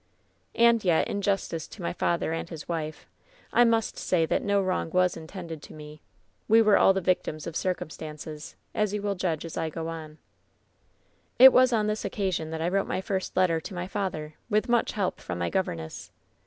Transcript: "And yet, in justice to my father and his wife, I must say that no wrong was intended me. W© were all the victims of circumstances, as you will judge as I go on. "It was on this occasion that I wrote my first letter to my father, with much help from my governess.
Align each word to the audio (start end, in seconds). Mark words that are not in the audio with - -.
"And 0.55 0.83
yet, 0.83 1.07
in 1.07 1.21
justice 1.21 1.67
to 1.67 1.81
my 1.83 1.93
father 1.93 2.33
and 2.33 2.49
his 2.49 2.67
wife, 2.67 3.05
I 3.53 3.63
must 3.63 3.99
say 3.99 4.25
that 4.25 4.41
no 4.41 4.59
wrong 4.59 4.89
was 4.89 5.15
intended 5.15 5.69
me. 5.69 6.01
W© 6.49 6.63
were 6.65 6.75
all 6.75 6.91
the 6.91 7.01
victims 7.01 7.45
of 7.45 7.55
circumstances, 7.55 8.55
as 8.73 8.95
you 8.95 9.03
will 9.03 9.13
judge 9.13 9.45
as 9.45 9.57
I 9.57 9.69
go 9.69 9.89
on. 9.89 10.17
"It 11.37 11.53
was 11.53 11.71
on 11.71 11.85
this 11.85 12.03
occasion 12.03 12.49
that 12.49 12.61
I 12.63 12.67
wrote 12.69 12.87
my 12.87 12.99
first 12.99 13.37
letter 13.37 13.61
to 13.61 13.75
my 13.75 13.85
father, 13.85 14.33
with 14.49 14.67
much 14.67 14.93
help 14.93 15.19
from 15.21 15.37
my 15.37 15.51
governess. 15.51 16.11